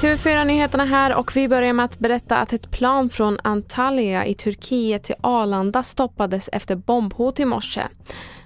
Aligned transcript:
TV4-nyheterna 0.00 0.84
här 0.84 1.14
och 1.14 1.36
vi 1.36 1.48
börjar 1.48 1.72
med 1.72 1.84
att 1.84 1.98
berätta 1.98 2.36
att 2.36 2.52
ett 2.52 2.70
plan 2.70 3.10
från 3.10 3.38
Antalya 3.42 4.26
i 4.26 4.34
Turkiet 4.34 5.04
till 5.04 5.14
Arlanda 5.20 5.82
stoppades 5.82 6.48
efter 6.52 6.76
bombhot 6.76 7.40
i 7.40 7.44
morse. 7.44 7.82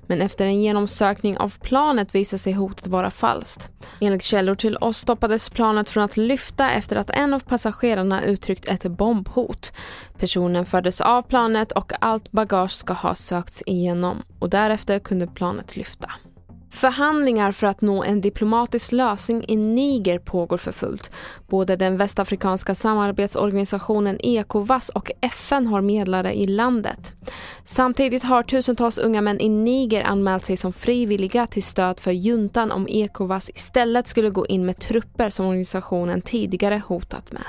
Men 0.06 0.22
efter 0.22 0.46
en 0.46 0.62
genomsökning 0.62 1.38
av 1.38 1.58
planet 1.60 2.14
visade 2.14 2.38
sig 2.38 2.52
hotet 2.52 2.86
vara 2.86 3.10
falskt. 3.10 3.68
Enligt 4.00 4.22
källor 4.22 4.54
till 4.54 4.76
oss 4.76 4.98
stoppades 4.98 5.50
planet 5.50 5.90
från 5.90 6.04
att 6.04 6.16
lyfta 6.16 6.70
efter 6.70 6.96
att 6.96 7.10
en 7.10 7.34
av 7.34 7.40
passagerarna 7.40 8.24
uttryckt 8.24 8.68
ett 8.68 8.82
bombhot. 8.82 9.72
Personen 10.18 10.66
fördes 10.66 11.00
av 11.00 11.22
planet 11.22 11.72
och 11.72 11.92
allt 12.00 12.32
bagage 12.32 12.72
ska 12.72 12.92
ha 12.92 13.14
sökts 13.14 13.62
igenom 13.66 14.22
och 14.38 14.50
därefter 14.50 14.98
kunde 14.98 15.26
planet 15.26 15.76
lyfta. 15.76 16.10
Förhandlingar 16.70 17.52
för 17.52 17.66
att 17.66 17.80
nå 17.80 18.04
en 18.04 18.20
diplomatisk 18.20 18.92
lösning 18.92 19.44
i 19.48 19.56
Niger 19.56 20.18
pågår 20.18 20.56
för 20.56 20.72
fullt. 20.72 21.10
Både 21.46 21.76
den 21.76 21.96
västafrikanska 21.96 22.74
samarbetsorganisationen 22.74 24.18
ECOWAS 24.22 24.88
och 24.88 25.10
FN 25.20 25.66
har 25.66 25.80
medlare 25.80 26.34
i 26.34 26.46
landet. 26.46 27.12
Samtidigt 27.64 28.22
har 28.22 28.42
tusentals 28.42 28.98
unga 28.98 29.20
män 29.20 29.40
i 29.40 29.48
Niger 29.48 30.02
anmält 30.02 30.44
sig 30.44 30.56
som 30.56 30.72
frivilliga 30.72 31.46
till 31.46 31.62
stöd 31.62 32.00
för 32.00 32.12
juntan 32.12 32.72
om 32.72 32.86
ECOWAS 32.90 33.50
istället 33.54 34.08
skulle 34.08 34.30
gå 34.30 34.46
in 34.46 34.66
med 34.66 34.80
trupper 34.80 35.30
som 35.30 35.46
organisationen 35.46 36.22
tidigare 36.22 36.82
hotat 36.86 37.32
med. 37.32 37.44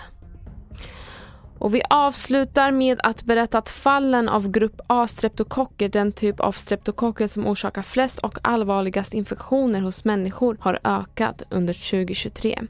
Och 1.60 1.76
vi 1.76 1.82
avslutar 1.90 2.72
med 2.72 3.00
att 3.04 3.24
berätta 3.24 3.58
att 3.58 3.70
fallen 3.70 4.30
av 4.30 4.52
grupp 4.52 4.82
A-streptokocker, 4.88 5.90
den 5.90 6.12
typ 6.12 6.40
av 6.40 6.52
streptokocker 6.52 7.28
som 7.28 7.48
orsakar 7.48 7.82
flest 7.82 8.20
och 8.20 8.38
allvarligast 8.42 9.14
infektioner 9.14 9.82
hos 9.82 10.06
människor, 10.06 10.58
har 10.60 10.80
ökat 10.84 11.44
under 11.50 11.74
2023. 11.74 12.62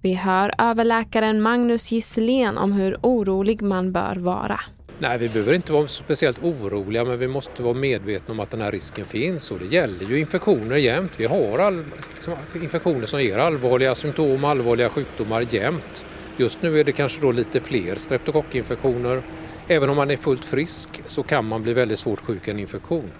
Vi 0.00 0.14
hör 0.14 0.54
överläkaren 0.58 1.42
Magnus 1.42 1.92
Gisslén 1.92 2.58
om 2.58 2.72
hur 2.72 2.98
orolig 3.02 3.62
man 3.62 3.92
bör 3.92 4.16
vara. 4.16 4.60
Nej, 5.00 5.18
vi 5.18 5.28
behöver 5.28 5.52
inte 5.52 5.72
vara 5.72 5.88
speciellt 5.88 6.42
oroliga 6.42 7.04
men 7.04 7.18
vi 7.18 7.28
måste 7.28 7.62
vara 7.62 7.74
medvetna 7.74 8.32
om 8.32 8.40
att 8.40 8.50
den 8.50 8.60
här 8.60 8.72
risken 8.72 9.06
finns 9.06 9.50
och 9.50 9.58
det 9.58 9.66
gäller 9.66 10.06
ju 10.06 10.20
infektioner 10.20 10.76
jämt. 10.76 11.12
Vi 11.16 11.26
har 11.26 11.58
all, 11.58 11.84
liksom, 12.14 12.34
infektioner 12.54 13.06
som 13.06 13.22
ger 13.22 13.38
allvarliga 13.38 13.94
symptom, 13.94 14.44
allvarliga 14.44 14.88
sjukdomar 14.88 15.54
jämt. 15.54 16.04
Just 16.40 16.62
nu 16.62 16.80
är 16.80 16.84
det 16.84 16.92
kanske 16.92 17.20
då 17.20 17.32
lite 17.32 17.60
fler 17.60 17.94
streptokockinfektioner. 17.94 19.22
Även 19.68 19.90
om 19.90 19.96
man 19.96 20.10
är 20.10 20.16
fullt 20.16 20.44
frisk 20.44 21.02
så 21.06 21.22
kan 21.22 21.44
man 21.44 21.62
bli 21.62 21.72
väldigt 21.72 21.98
svårt 21.98 22.20
sjuk 22.20 22.48
i 22.48 22.50
en 22.50 22.58
infektion. 22.58 23.10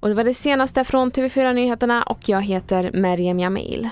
Och 0.00 0.08
det 0.08 0.14
var 0.14 0.24
det 0.24 0.34
senaste 0.34 0.84
från 0.84 1.10
TV4 1.10 1.52
Nyheterna 1.52 2.02
och 2.02 2.28
jag 2.28 2.42
heter 2.42 2.90
Meriem 2.92 3.38
Jamil. 3.38 3.88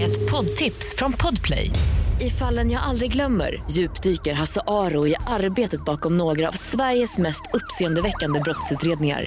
Ett 0.00 0.30
poddtips 0.30 0.94
från 0.96 1.12
Podplay. 1.12 1.70
I 2.20 2.30
fallen 2.30 2.70
jag 2.70 2.82
aldrig 2.82 3.12
glömmer 3.12 3.62
djupdyker 3.70 4.32
Hasse 4.32 4.60
Aro 4.66 5.06
i 5.06 5.14
arbetet 5.26 5.84
bakom 5.84 6.16
några 6.16 6.48
av 6.48 6.52
Sveriges 6.52 7.18
mest 7.18 7.42
uppseendeväckande 7.52 8.40
brottsutredningar 8.40 9.26